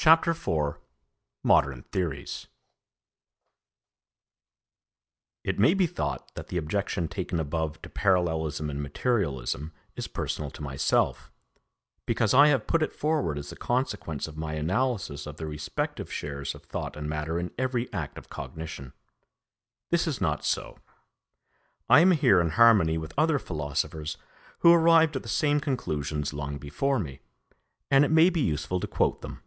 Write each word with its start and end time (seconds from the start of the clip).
CHAPTER 0.10 0.30
IV 0.30 0.78
MODERN 1.44 1.82
THEORIES 1.92 2.46
It 5.44 5.58
may 5.58 5.74
be 5.74 5.86
thought 5.86 6.34
that 6.36 6.46
the 6.46 6.56
objection 6.56 7.06
taken 7.06 7.38
above 7.38 7.82
to 7.82 7.90
parallelism 7.90 8.70
and 8.70 8.82
materialism 8.82 9.74
is 9.96 10.08
personal 10.08 10.50
to 10.52 10.62
myself, 10.62 11.30
because 12.06 12.32
I 12.32 12.46
have 12.46 12.66
put 12.66 12.82
it 12.82 12.94
forward 12.94 13.36
as 13.36 13.50
the 13.50 13.56
consequence 13.56 14.26
of 14.26 14.38
my 14.38 14.54
analysis 14.54 15.26
of 15.26 15.36
the 15.36 15.46
respective 15.46 16.10
shares 16.10 16.54
of 16.54 16.62
thought 16.64 16.96
and 16.96 17.06
matter 17.06 17.38
in 17.38 17.52
every 17.58 17.92
act 17.92 18.16
of 18.16 18.30
cognition. 18.30 18.94
This 19.90 20.06
is 20.06 20.18
not 20.18 20.46
so. 20.46 20.78
I 21.90 22.00
am 22.00 22.12
here 22.12 22.40
in 22.40 22.52
harmony 22.52 22.96
with 22.96 23.12
other 23.18 23.38
philosophers 23.38 24.16
who 24.60 24.72
arrived 24.72 25.14
at 25.16 25.22
the 25.22 25.28
same 25.28 25.60
conclusions 25.60 26.32
long 26.32 26.56
before 26.56 26.98
me, 26.98 27.20
and 27.90 28.02
it 28.02 28.10
may 28.10 28.30
be 28.30 28.40
useful 28.40 28.80
to 28.80 28.86
quote 28.86 29.20
them. 29.20 29.42